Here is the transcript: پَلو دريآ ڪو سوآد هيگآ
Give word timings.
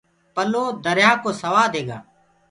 پَلو 0.35 0.63
دريآ 0.83 1.11
ڪو 1.21 1.29
سوآد 1.41 1.71
هيگآ 1.79 1.97